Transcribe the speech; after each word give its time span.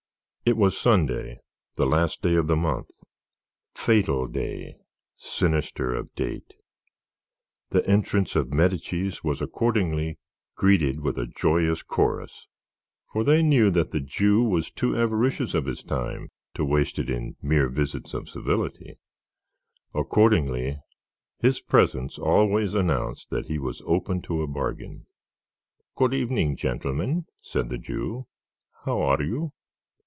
It 0.43 0.57
was 0.57 0.77
Sunday, 0.77 1.39
the 1.75 1.85
last 1.85 2.21
day 2.23 2.33
of 2.35 2.47
the 2.47 2.57
month. 2.57 2.89
Fatal 3.73 4.27
day, 4.27 4.75
sinister 5.15 5.93
of 5.95 6.13
date! 6.13 6.55
The 7.69 7.87
entrance 7.87 8.35
of 8.35 8.51
Medicis 8.51 9.23
was 9.23 9.41
accordingly 9.41 10.17
greeted 10.55 10.99
with 10.99 11.17
a 11.17 11.25
joyous 11.27 11.83
chorus, 11.83 12.47
for 13.13 13.23
they 13.23 13.41
knew 13.41 13.69
that 13.71 13.91
the 13.91 14.01
Jew 14.01 14.43
was 14.43 14.71
too 14.71 14.93
avaricious 14.97 15.53
of 15.53 15.67
his 15.67 15.83
time 15.83 16.27
to 16.55 16.65
waste 16.65 16.99
it 16.99 17.09
in 17.09 17.37
mere 17.41 17.69
visits 17.69 18.13
of 18.13 18.27
civility; 18.27 18.95
accordingly 19.93 20.79
his 21.39 21.61
presence 21.61 22.17
always 22.19 22.73
announced 22.73 23.29
that 23.29 23.45
he 23.45 23.57
was 23.59 23.81
open 23.85 24.21
to 24.23 24.41
a 24.41 24.47
bargain. 24.47 25.05
"Good 25.95 26.13
evening, 26.13 26.57
gentlemen," 26.57 27.27
said 27.41 27.69
the 27.69 27.77
Jew; 27.77 28.25
"how 28.83 28.99
are 29.03 29.21
you?" 29.21 29.53